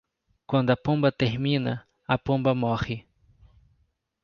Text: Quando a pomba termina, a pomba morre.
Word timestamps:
Quando 0.47 0.71
a 0.71 0.75
pomba 0.75 1.11
termina, 1.11 1.85
a 2.07 2.17
pomba 2.17 2.55
morre. 2.55 3.05